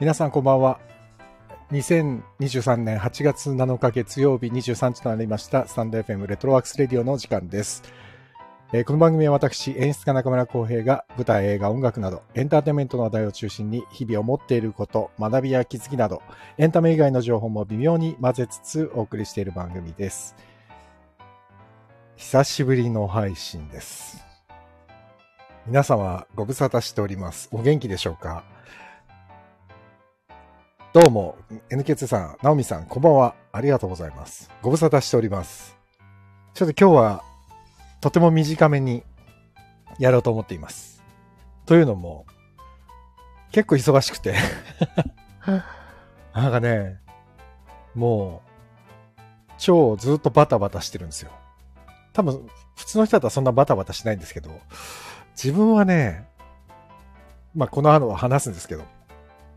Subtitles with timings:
[0.00, 0.78] 皆さんこんばんは。
[1.72, 7.82] 2023年8月7日月曜日23時となりました、スタンド FM レトロワークスレディオの時間です。
[8.72, 16.22] えーこの番組は私、演出家中村浩平が舞台、映画、音楽など、エンターテインメントの話題を中心に、日々思っていること、学びや気づきなど、
[16.58, 20.36] エンタメ以外の情報も微妙に混ぜつつお送りしている番組です。
[22.14, 24.24] 久しぶりの配信です。
[25.66, 27.48] 皆様、ご無沙汰しております。
[27.50, 28.44] お元気でしょうか？
[30.94, 31.36] どうも、
[31.68, 33.34] NK2 さん、ナオミさん、こんばんは。
[33.52, 34.50] ありがとうございます。
[34.62, 35.76] ご無沙汰しております。
[36.54, 37.22] ちょっと今日は、
[38.00, 39.04] とても短めに
[39.98, 41.04] やろうと思っています。
[41.66, 42.24] というのも、
[43.52, 44.34] 結構忙しくて。
[46.32, 46.98] なんかね、
[47.94, 48.40] も
[49.18, 49.20] う、
[49.58, 51.30] 超ずっとバタバタしてるんですよ。
[52.14, 54.58] 多分、普通の人だったらそんなバタバタしないんですけど、
[55.36, 56.26] 自分はね、
[57.54, 58.84] まあこの後は話すんですけど、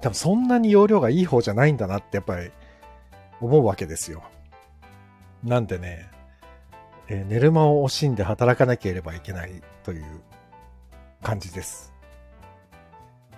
[0.02, 2.52] 多分そんなに容量がいい方じゃないんだなってやっぱり
[3.40, 4.24] 思うわけですよ。
[5.44, 6.10] なんでね、
[7.08, 10.22] えー寝る間を惜しんで働かなければいけないという
[11.22, 11.94] 感じです。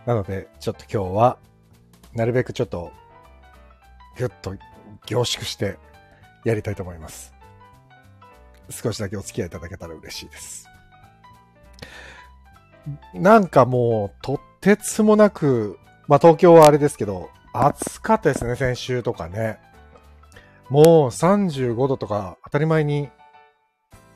[0.06, 1.38] なので、ちょっと今日は、
[2.14, 2.92] なるべくちょっと、
[4.18, 4.56] ぎゅっと
[5.06, 5.78] 凝縮して
[6.44, 7.34] やりたいと思います。
[8.70, 10.68] 少しだけお付き合いいただけたら嬉しいです。
[13.14, 19.60] なんかもう、とってつもなく、まあ東京はあれですけど、暑かったですね、先週とかね。
[20.70, 23.10] もう35度とか当たり前に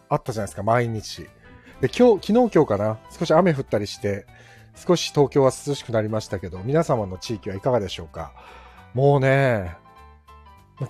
[0.09, 1.27] あったじゃないですか、毎日。
[1.81, 4.25] で、今日、昨日今日かな、少し雨降ったりして、
[4.75, 8.33] 少し東京は涼しくなりましたけど、皆様の地域はいかがでしょうか
[8.93, 9.75] もうね、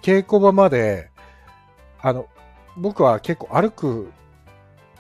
[0.02, 1.10] 稽古場まで、
[2.02, 2.28] あの、
[2.78, 4.12] 僕は結構歩く、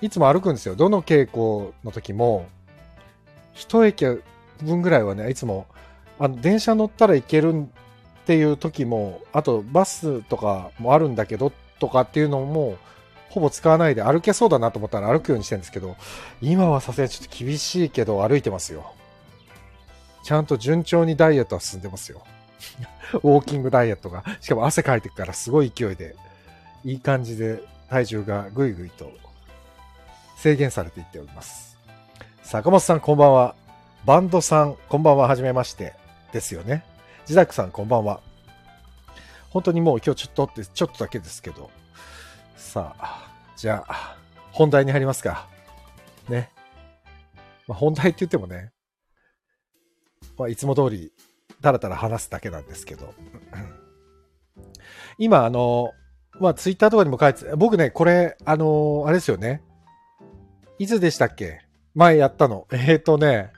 [0.02, 0.76] いつも歩くんですよ。
[0.76, 2.48] どの稽古の時も、
[3.54, 4.06] 一駅
[4.62, 5.68] 分ぐらいはね、いつも、
[6.20, 12.78] あの、電車乗ったら行けるっていう時も、あとバスとかもあるんだけど、とかっていうのも、
[13.30, 15.96] ほぼ使わないで歩けそうだなと思ったら歩くようにしてるんですけど、
[16.42, 18.94] 今はさすがにちょっと厳しいけど歩いてますよ。
[20.24, 22.24] ちゃんと順調にダイエットは進んでますよ。
[23.14, 24.24] ウォーキングダイエットが。
[24.42, 26.16] しかも汗かいてくからすごい勢いで、
[26.84, 29.12] いい感じで体重がぐいぐいと
[30.36, 31.78] 制限されていっております。
[32.44, 33.56] 坂本さんこんばんは。
[34.06, 35.28] バンドさんこんばんは。
[35.28, 36.07] はじめまして。
[36.32, 36.84] ですよね。
[37.26, 38.22] ジダックさんこんばんは。
[39.50, 41.70] 本当にもう今日ちょっとってちょっとだけですけど。
[42.56, 44.18] さあ、じゃあ、
[44.52, 45.48] 本題に入りますか。
[46.30, 46.52] ね。
[47.68, 48.72] まあ、本題って言ってもね、
[50.38, 51.12] まあ、いつも通り、
[51.62, 53.14] だらだら話すだけなんですけど。
[55.18, 55.92] 今、あの、
[56.40, 59.64] まあ、ツイッターとかにも書いて、僕ね、これ、あの、あれですよね。
[60.78, 61.62] いつでしたっけ？
[61.96, 62.68] 前やったの。
[62.72, 63.52] えっ、ー、とね、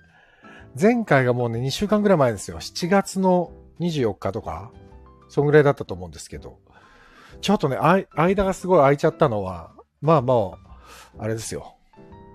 [0.80, 2.60] 前回がもうね、2週間ぐらい前ですよ。
[2.60, 4.72] 7月の24日とか、
[5.28, 6.60] そんぐらいだったと思うんですけど。
[7.42, 9.72] ちょっとね、間がすごい空いちゃったのは、
[10.02, 10.58] まあまあ、
[11.24, 11.76] あれですよ。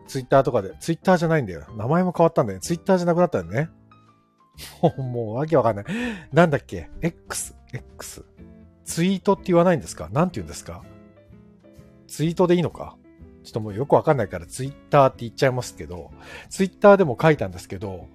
[0.06, 1.66] ツイッターとかで、ツイッターじゃないんだよ。
[1.76, 2.60] 名前も変わったんだよね。
[2.60, 3.70] ツイッターじゃなくなったんだよね。
[4.82, 5.84] もう、もうわけわかんない。
[6.32, 8.24] なんだっけ ?X、X。
[8.84, 10.08] ツイートって言わないんですか？
[10.12, 10.82] なんて言うんですか？
[12.06, 12.96] ツイートでいいのか？
[13.44, 16.10] ちょっともうよくわかんないからツイッターって言っちゃいますけど、
[16.48, 18.08] ツイッターでも書いたんですけど、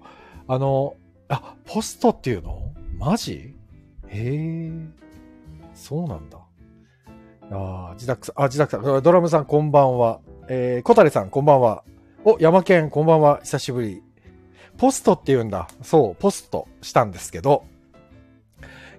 [0.48, 0.96] あの、
[1.28, 2.72] あ、ポストっていうの？
[2.98, 3.56] マジ？
[4.08, 4.72] へえ、
[5.72, 6.38] そうなんだ。
[7.52, 10.20] ああ、自宅さん、あ、自宅さん、ドラムさんこんばんは。
[10.48, 11.84] えー、小谷さんこんばんは。
[12.24, 13.38] お、山県こんばんは。
[13.44, 14.02] 久しぶり。
[14.76, 15.68] ポストって言うんだ。
[15.82, 17.64] そう、ポストしたんですけど、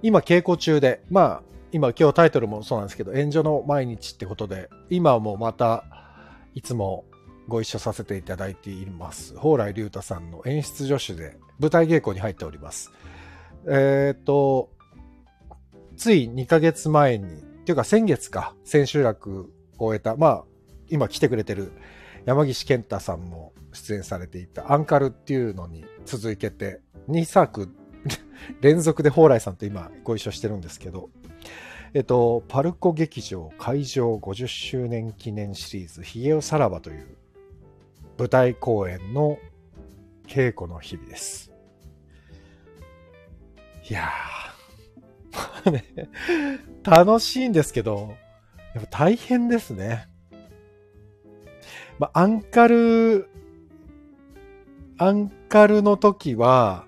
[0.02, 1.42] 今稽古中で、まあ、
[1.74, 5.84] 今今日タイトルもそうなんですけど、援助の毎日ってことで、今はもうまた、
[6.54, 7.06] いつも
[7.48, 9.34] ご一緒させていただいています。
[9.36, 12.92] 蓬莱竜太さんの演出助手で舞台稽古に入っております。
[13.68, 14.70] えっ、と、
[15.98, 20.44] つい2ヶ月前に、っていうか先月か、千秋楽を終えた、まあ、
[20.90, 21.72] 今来てくれてる
[22.26, 27.70] 山岸健太さんも出演されていたアンカルっていうのに続けて、2作
[28.62, 31.10] 連続で蓬莱さんと今ご一緒してるんですけど、
[31.94, 37.18] えっと、パルコ劇場会場50周年記念シリーズ、ヒゲオさらばという
[38.18, 39.38] 舞台公演の
[40.26, 41.52] 稽古の日々です。
[43.90, 46.50] いやー、
[46.90, 48.16] 楽しいんですけど、
[48.74, 50.08] やっぱ大変ですね。
[52.00, 53.28] まあ、アンカル、
[54.98, 56.86] アンカルの時は、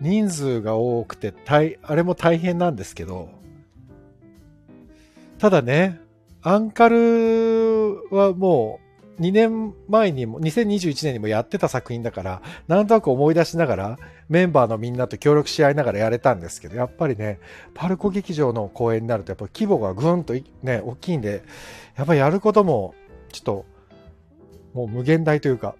[0.00, 3.39] 人数が多くて、大、あれも大変なんですけど、
[5.40, 5.98] ただね、
[6.42, 8.78] アンカルはも
[9.18, 13.98] う2年前にも、2021年にもやってた作品だから、なんとなく思い出しながら、
[14.28, 17.40] メンバーのみんなと協力し合いながらやれたんですけど、やっぱりね、
[17.72, 21.42] パルコ劇場の公演になると、やっぱ規模がぐんとね、大きいんで、
[21.96, 22.94] やっぱやることも、
[23.32, 23.64] ちょっと、
[24.74, 25.74] もう無限大というか、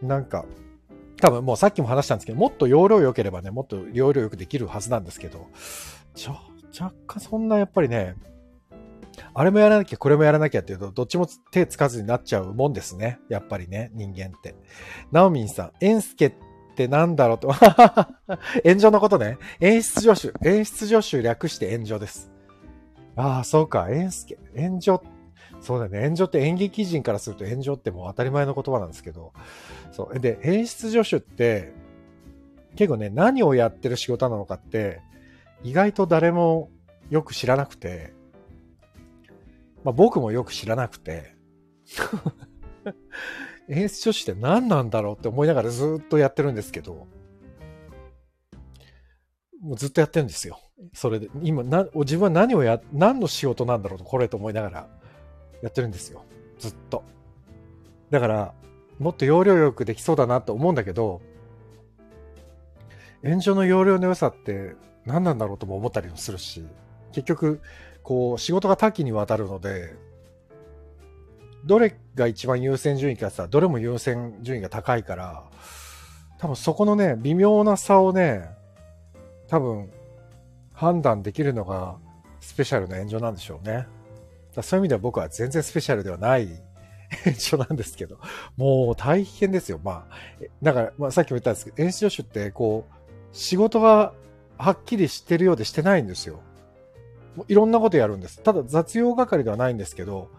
[0.00, 0.44] なんか、
[1.20, 5.48] 多分もうさっきも話したんですけど、もっと容量良ければね、もっと容量良くできるはずなんですけど、
[6.14, 6.36] ちょ、
[6.80, 8.14] 若干そんなやっぱりね、
[9.32, 13.18] あれもやらなきゃ、これもやらなきゃっていうと、どっちも手つかずになっちゃうもんですね。
[13.28, 14.54] やっぱりね、人間って。
[15.12, 16.32] ナオミンさん、エンスケっ
[16.76, 17.52] てなんだろうと。
[18.64, 19.38] 炎上のことね。
[19.60, 20.48] 演出助手。
[20.48, 22.30] 演出助手略して炎上です。
[23.16, 23.88] ああ、そうか。
[23.90, 24.38] エンスケ。
[24.56, 25.02] 炎上。
[25.60, 26.02] そうだね。
[26.02, 29.32] 炎上って演劇人からすると炎上ってもう当たり前の言葉なんですけど。
[29.92, 30.20] そう。
[30.20, 31.72] で、演出助手って、
[32.76, 35.00] 結構ね、何をやってる仕事なのかって、
[35.62, 36.70] 意外と誰も
[37.08, 38.12] よく知らなくて、
[39.84, 41.36] まあ、僕もよく知らなくて
[43.68, 47.06] 演出書士って何なんだろうって思いながらずっとやってるんですけど、
[49.60, 50.60] もうずっとやってるんですよ。
[50.92, 54.88] それで、今、な自分は何をや、何の仕事なんだろうと、これと思いながら
[55.62, 56.24] やってるんですよ。
[56.58, 57.02] ずっと。
[58.10, 58.54] だから、
[58.98, 61.22] もっと容量よくできそうだなと思うんだけど、
[63.22, 64.74] 炎上の容量の良さって
[65.06, 66.66] 何なんだろうとも思ったりもするし、
[67.12, 67.62] 結局、
[68.04, 69.96] こう、仕事が多岐にわたるので、
[71.64, 75.42] どれが一番優先順位かって言ったら、どれも優先順位が高いから、
[76.38, 78.48] 多分そこのね、微妙な差をね、
[79.48, 79.90] 多分、
[80.72, 81.96] 判断できるのが、
[82.40, 83.86] スペシャルな炎上なんでしょうね
[84.54, 84.62] だ。
[84.62, 86.48] そういう意味では僕は全然スペシャルではない
[87.24, 88.18] 炎上なんですけど、
[88.56, 89.80] もう大変ですよ。
[89.82, 90.16] まあ、
[90.62, 92.94] だから、まあ、さっきも言ったんですけど、演出助手って、こう、
[93.32, 94.12] 仕事が
[94.58, 96.40] はっきりしてるようでしてないんですよ。
[97.48, 98.42] いろんなことやるんです。
[98.42, 100.30] ただ雑用係ではないんですけど、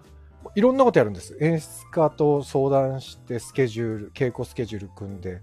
[0.55, 1.37] いろんなことやるんです。
[1.41, 5.41] 演出家と相談してスケジュール、稽古スケジュール組んで、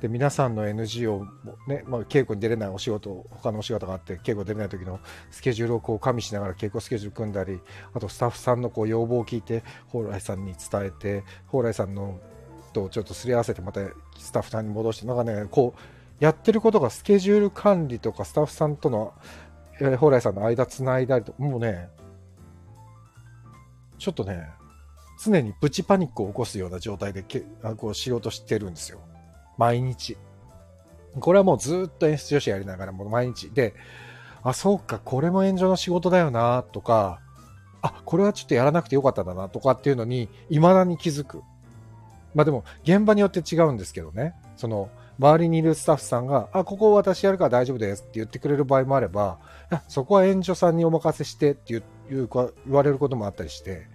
[0.00, 1.26] で、皆さんの NG を
[1.68, 5.00] ね、まあ、稽古に出れないお仕事、他のお仕事があって、稽古出れない時の
[5.30, 7.60] スケジュールをこう加味しながら稽古スケジュール組んだり、
[7.94, 9.62] あとスタッフさんのこう要望を聞いて、
[9.92, 12.20] 蓬莱さんに伝えて、蓬莱さんの
[12.72, 13.80] とちょっとすり合わせて、また
[14.18, 15.80] スタッフさんに戻して、なんかね、こう、
[16.24, 19.14] やってることがスケジュール管理とかスタッフさんとの
[19.90, 21.88] 蓬莱さんの間つないだりと、もうね、
[23.98, 24.48] ちょっとね、
[25.22, 28.98] 常にプチパニックを起こすような状態でけあこう仕事してるんですよ。
[29.56, 30.16] 毎日。
[31.20, 33.50] これはもうずっと演出女子やりながらもう毎日。
[33.50, 33.74] で、
[34.42, 37.20] あ、そうか、これも炎上の仕事だよな、とか、
[37.80, 41.42] あ、これはちょっとやらなくてよかったんだな、とかっていうのに、未だに気づく。
[42.34, 44.34] まあでも、現場によって違うんですけどね。
[44.56, 49.38] その、周りにいるスタッフさんが、あ、ここ私やるから大丈夫ですって言ってくれる場合もあれば、
[49.88, 52.28] そこは援助さんにお任せしてっていう言
[52.68, 53.86] われることもあったりして、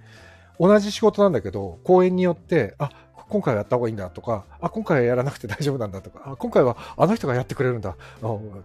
[0.60, 2.90] 同じ仕事なんだけど、公演によって、あ、
[3.30, 7.96] 今回はやった方がいいんだとか、あ、今回はやらなくて大丈夫なんだとか、あ、今回はあの人がやってくれるんだ、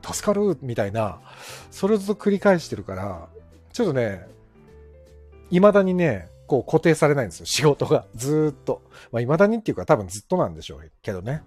[0.03, 1.21] 助かるみたいな、
[1.71, 3.29] それずっと繰り返してるから、
[3.73, 4.27] ちょっとね、
[5.51, 8.07] 未だにね、こう固定されないんですよ、仕事が。
[8.15, 8.83] ずっと。
[9.11, 11.43] まあ、未だにっていうか多分ずっとなんでしょうけどね。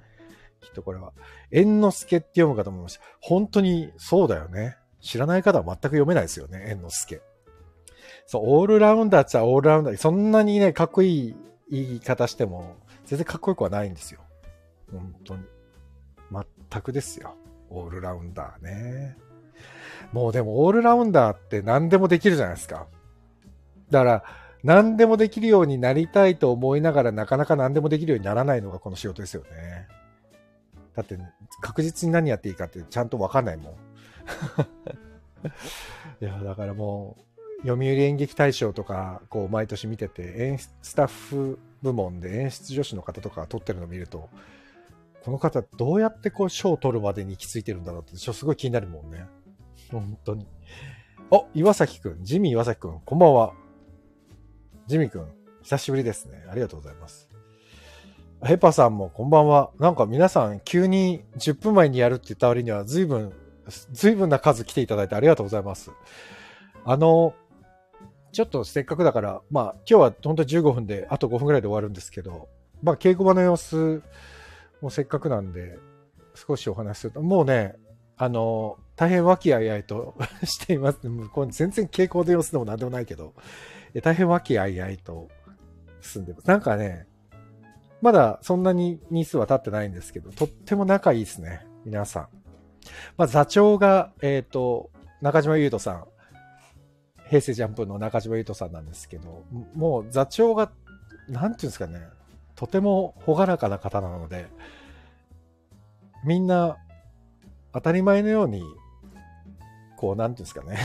[0.65, 1.13] きっとこれは。
[1.51, 3.03] 猿之助って読むかと思いました。
[3.21, 4.77] 本当にそうだよね。
[5.01, 7.21] 知らない方は全く読めないですよね、猿之助。
[8.25, 9.97] そう、オールラウンダーっちゃオールラウンダー。
[9.97, 11.35] そんなにね、かっこいい
[11.69, 14.21] 言い方しても、全然かっこよくはないんですよ。
[14.91, 15.43] 本当に。
[16.71, 17.35] 全くですよ。
[17.69, 19.17] オールラウンダーね。
[20.11, 22.87] もうでもオールラウンダーって何でもできるじゃないですか。
[23.91, 24.23] だから、
[24.63, 29.87] 何でもできるようになりたいと思いながらなかなか何でもできるようにならないのがこの仕事ですよね。
[30.95, 31.17] だって、
[31.61, 33.75] 確実に何やっていいかってちゃんとわかんないもん。
[36.21, 37.17] いや、だからも
[37.63, 44.29] う、読売演劇大賞とか、こう、毎年見てて、演出スタッフ部門で演出女子の方とか撮ってるのを見ると、
[45.23, 49.25] この方どうやってこう賞を取るまでに行き着いてるんだろうって、すごい気になるもんね。
[49.91, 50.47] 本当に。
[51.31, 53.53] お、岩崎くん、ジミー岩崎くん、こんばんは。
[54.87, 55.27] ジミーくん、
[55.63, 56.45] 久しぶりですね。
[56.49, 57.34] ありがとうございます。
[58.45, 59.71] ヘパさんもこんばんは。
[59.79, 63.33] なんか皆さん急に10分前にやるって言った割には随分、
[63.91, 65.91] 随分な数来ていただいてありがとうございます。
[66.83, 67.33] あの、
[68.31, 72.47] ちょっとせっかくだから、まあ今日は本当15分で、あと5分ぐらいで終わるんですけど、
[72.83, 74.03] まあ稽古場の様子
[74.79, 75.79] もせっかくなんで、
[76.35, 77.75] 少しお話しすると、もうね、
[78.15, 80.99] あの、大変和気あいあいと しています。
[81.33, 83.33] これ全然傾向の様子でも何でもないけど、
[84.03, 85.29] 大変和気あいあいと
[85.99, 86.47] 進んでます。
[86.47, 87.07] なんかね、
[88.05, 91.65] まだそんなに日数は経ってないんですけど、とっても仲いいですね。
[91.85, 92.27] 皆さん。
[93.17, 94.91] まあ、座長が、えっ、ー、と、
[95.23, 96.05] 中島優斗さん。
[97.27, 99.43] 平成ジャンプの中島優斗さんなんですけど、
[99.73, 100.71] もう座長が
[101.29, 101.99] なんていうんですかね、
[102.53, 104.45] とても朗らかな方なので、
[106.23, 106.77] みんな
[107.73, 108.61] 当たり前のように、
[109.97, 110.77] こう、なんていうんですかね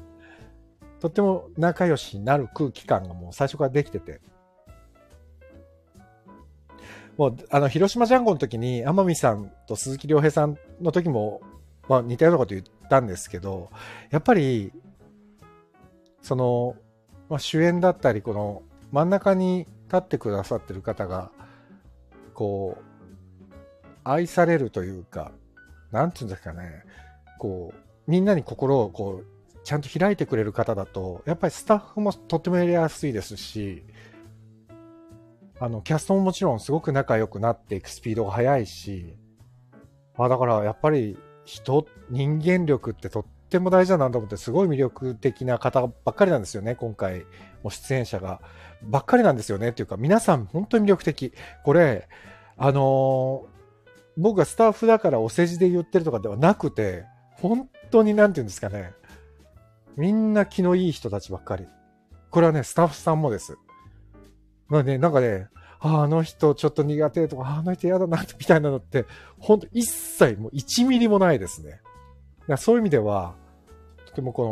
[1.00, 4.20] とっても仲良しになる空気感がもう最初からできてて、
[7.18, 11.42] もう、あの、広島ジャンゴの時に、天海さんと鈴木亮平さんの時も、
[11.88, 13.70] まあ似たようなこと言ったんですけど、
[14.10, 14.72] やっぱり、
[16.22, 16.76] その、
[17.28, 21.30] まあ、主演だったり、この真ん中に立ってくださってる方が、
[22.34, 23.54] こう、
[24.04, 25.32] 愛されるというか、
[25.90, 26.84] なんていうんですかね、
[27.38, 33.82] こう、みんなに心をこう、ちゃんと開いてくれる方だと、やっぱりスタッフもとってもやりやすいですし、
[35.60, 39.16] あの、キャストももちろんすごく仲良くなっていくスピードが速いし、
[40.16, 47.24] まあだからやっぱり人、人間力ってとっても大事だなと思って、すごい魅力的な方ばっかりなんですよね、今回、
[47.62, 48.40] も出演者が。
[48.82, 51.32] ばっかりなんですよねっていうか、皆さん本当に魅力的。
[51.64, 52.08] これ、
[52.56, 53.58] あのー、
[54.16, 58.92] 僕がスタッフだからお世辞で言ってるとかではなくて、本当になんて言うんですかね。
[59.96, 61.66] みんな気のいい人たちばっかり。
[62.30, 63.56] これはね、スタッフさんもです。
[64.68, 65.48] まあね、なんかね、
[65.80, 69.06] あの人ちょっと苦手とか、あの人嫌だな、みたいなのって、
[69.38, 71.80] ほんと一切もう1ミリもないですね。
[72.56, 73.34] そういう意味では、
[74.06, 74.44] とてもこ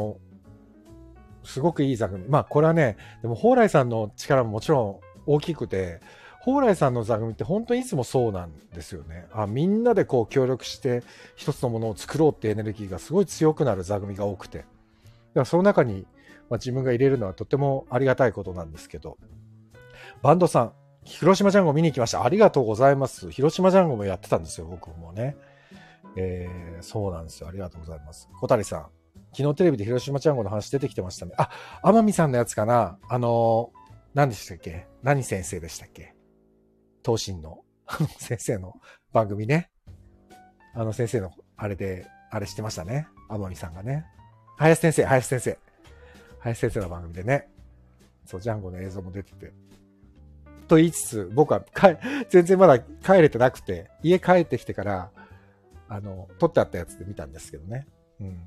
[1.43, 2.27] の、すごくいい座組。
[2.29, 6.01] まあこれはね、でも蓬莱さんの力ももちろん大きくて、
[6.45, 9.27] 蓬莱さんの座組って本当にいつもそうなんですよね。
[9.33, 11.03] あみんなでこう協力して
[11.35, 14.59] 一つのものを作ろうってエネルギーがすごい強くなる座組が多くて。
[14.59, 14.71] だか
[15.35, 16.07] らその中に、
[16.49, 19.19] まあ、自分が入れるのはとてもありがたいことなんですけど、
[20.23, 20.73] バンドさん、
[21.05, 22.25] 広島ジャンゴ見に行きました。
[22.25, 23.31] ありがとうございます。
[23.31, 25.37] 広島ジャンゴもやってたんですよ、僕もね。
[26.17, 27.49] えー、そうなんですよ。
[27.49, 28.29] ありがとうございます。
[28.41, 28.87] 小谷さん、
[29.33, 31.33] 昨日テレビで広島ジャンゴの話出てきてましたね。
[31.37, 31.51] あ、
[31.83, 33.79] 天海さんのやつかなあのー、
[34.15, 34.87] 何でしたっけ？
[35.03, 36.15] 何先生でしたっけ？
[37.05, 38.75] 東進の、あ の先生の
[39.13, 39.71] 番組ね。
[40.75, 43.07] あの先生の、あれで、あれしてましたね。
[43.29, 44.07] 天海さんがね。
[44.57, 45.59] 林先生、林先生。
[46.41, 47.49] 林先生の番組でね。
[48.25, 49.53] そう、ジャンゴの映像も出てて。
[50.69, 51.65] と言いつつ、僕は
[52.29, 55.11] 全然まだ帰れてなくて、家帰ってきてから、
[55.89, 57.87] あの、撮ってあったやつで見たんですけどね。
[58.21, 58.41] うん。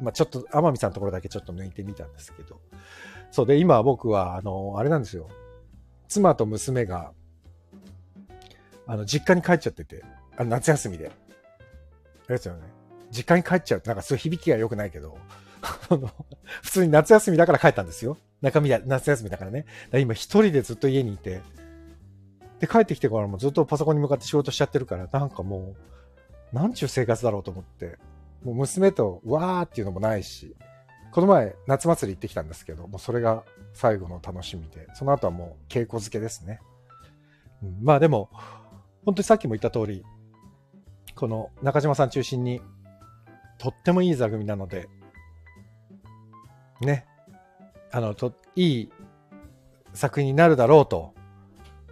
[0.00, 2.60] まあちょっと、天海さんのところだけちょっと抜いてみたんですけど。
[3.30, 5.28] そうで、今僕は、あの、あれなんですよ。
[6.08, 7.12] 妻と娘が、
[8.86, 10.04] あの、実家に帰っちゃってて、
[10.36, 11.08] あの、夏休みで。
[11.08, 11.10] あ
[12.28, 12.62] れですよね。
[13.10, 15.18] 実家に帰っちゃうってなんかそういう響きが良くないけど、
[16.62, 18.16] 普通に夏休みだから帰ったんですよ。
[18.42, 19.66] 中身だ、夏休みだからね。
[19.90, 21.40] ら今一人でずっと家にいて、
[22.60, 25.74] で、帰ってきてからもずっとパソコンに向かって仕事しちゃってるから、なんかも
[26.52, 27.98] う、なんちゅう生活だろうと思って、
[28.44, 30.54] もう娘とわーっていうのもないし、
[31.12, 36.60] この前夏祭り行ってきたんですけど、もうそれが最後の楽しみで、その後はもう稽古漬けですね。
[37.62, 38.30] うん、まあでも、
[39.04, 40.04] 本当にさっきも言った通り、
[41.14, 42.60] この中島さん中心に、
[43.58, 44.88] とってもいい座組なので、
[46.82, 47.06] ね、
[47.90, 48.92] あの、と、いい
[49.92, 51.14] 作品になるだろうと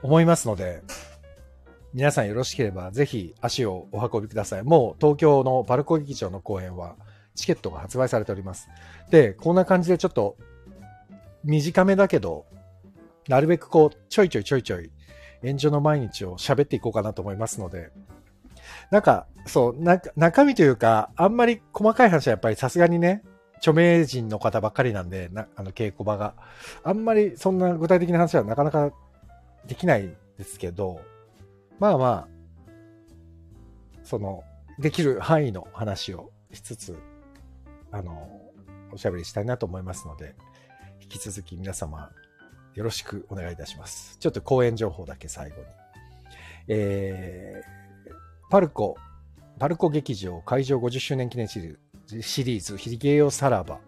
[0.02, 0.82] 思いますので、
[1.94, 4.64] 皆さんよろしければぜひ足をお運びください。
[4.64, 6.96] もう東京のパルコ劇場の公演は
[7.36, 8.68] チケットが発売されております。
[9.10, 10.36] で、こんな感じでちょっと
[11.44, 12.46] 短めだけど、
[13.28, 14.90] なるべくこう、ちょいちょいちょいちょい、
[15.42, 17.90] 炎上の毎日を喋っていこうかなと思いますので、
[18.90, 19.76] なんか、そう、
[20.16, 23.22] 中身というか、あんまり細かい話はやっぱりさすがにね、
[23.64, 26.34] 著名人の方ばっかりなんで、なあの稽古場が。
[26.82, 28.92] あんまりそんな具体的な話はなかなか
[29.66, 31.00] できないですけど、
[31.78, 32.28] まあまあ、
[34.02, 34.44] その、
[34.78, 36.98] できる範囲の話をしつつ、
[37.90, 38.28] あの、
[38.92, 40.34] おしゃべりしたいなと思いますので、
[41.00, 42.10] 引き続き皆様
[42.74, 44.18] よろしくお願いいたします。
[44.18, 45.62] ちょっと講演情報だけ最後に。
[46.68, 48.12] えー、
[48.50, 48.98] パルコ、
[49.58, 51.83] パルコ劇場会場50周年記念シリーズ、
[52.20, 53.78] シリーズ、ヒゲよさらば、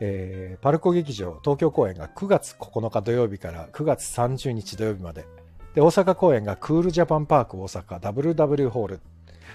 [0.00, 5.26] えー、パルコ劇場東京公演が9月9日土曜日から9月30日土曜日まで。
[5.74, 9.00] で、大阪公演がクールジャパンパーク大阪 WW ホール。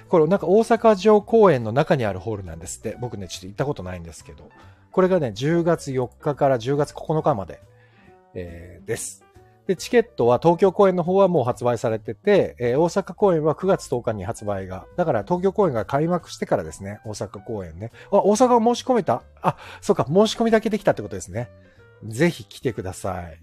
[0.09, 2.97] これなんか大阪城公園の中にあるホールなんですって。
[2.99, 4.49] 僕ね、ちょっと行ったことないんですけど。
[4.91, 7.61] これがね、10月4日から10月9日まで、
[8.33, 9.23] えー、です。
[9.67, 14.85] で、チケットは東京公演の方はもう発売されてて、えー、大阪公演は9月10日に発売が。
[14.97, 17.91] だから東京公演が開幕してからですね、大阪公演ね。
[18.11, 19.23] あ、大阪を申し込めた？
[19.41, 21.49] あ、そうか、申し込みだけできたってことですね。
[22.05, 23.39] ぜひ来てください。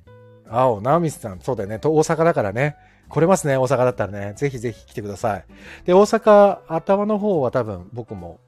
[0.50, 1.76] 青、ナオミスさん、そうだよね。
[1.76, 2.76] 大阪だからね。
[3.08, 4.34] 来れますね、大阪だったらね。
[4.34, 5.44] ぜひぜひ来てください。
[5.84, 8.40] で、大阪、頭の方は多分僕も、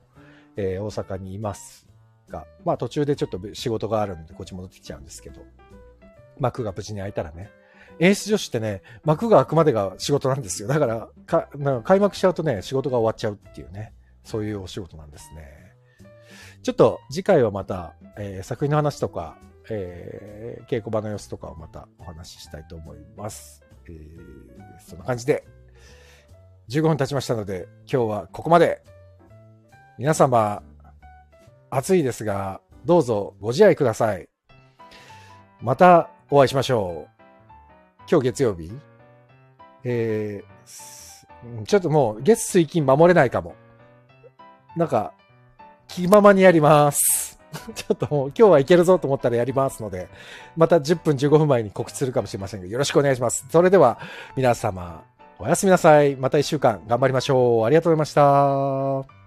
[0.57, 1.87] えー、大阪にいます
[2.29, 5.41] が、まあ途中でちょっと仕事があるんでこっち戻ってきちゃうんですけど、
[6.39, 7.51] 幕が無事に開いたらね、
[7.99, 10.69] 演出助手ってね、幕が開くまでが仕事なんですよ。
[10.69, 13.93] だから、かなんか開幕しちゃうとね、仕事が終わっちゃうっていうね、
[14.25, 15.75] そういうお仕事なんですね。
[16.63, 19.37] ちょっと次回はまた、えー、作品の話とか、
[19.71, 23.63] えー、稽古場の様子とかをまたお話ししたいと思います。
[23.87, 25.45] えー、そんな感じで、
[26.69, 28.83] 15分経ちましたので、今日はここまで。
[29.99, 30.63] 皆様、
[31.69, 34.29] 暑いですが、どうぞご自愛ください。
[35.61, 37.20] またお会いしましょう。
[38.11, 38.73] 今日月曜日？
[39.85, 43.55] えー、ちょっともう月水金守れないかも。
[44.77, 45.13] なんか、
[45.89, 47.41] 気ままにやります。
[47.75, 50.09] ちょっともう今日はいけるぞと思ったらやりますので、
[50.57, 53.47] また10分15分前に告知するかもしれませんが、よろしくお願いします。
[53.51, 53.99] それでは
[54.37, 55.03] 皆様、
[55.39, 56.17] おやすみなさい。
[56.17, 57.65] また1週間頑張りましょう。
[57.65, 59.20] ありがとうございました。